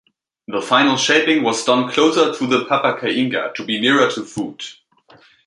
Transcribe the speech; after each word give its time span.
The 0.47 0.63
final 0.63 0.97
shaping 0.97 1.43
was 1.43 1.63
done 1.63 1.87
closer 1.91 2.33
to 2.35 2.47
the 2.47 2.65
papakainga 2.65 3.53
to 3.53 3.63
be 3.63 3.79
nearer 3.79 4.09
to 4.09 4.25
food. 4.25 4.63